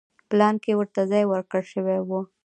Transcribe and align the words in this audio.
پلان 0.29 0.55
کې 0.63 0.71
ورته 0.79 1.01
ځای 1.11 1.23
ورکړل 1.27 1.63
شوی 1.73 1.97
و. 2.07 2.09